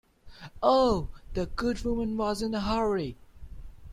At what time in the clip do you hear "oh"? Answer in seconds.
0.63-1.09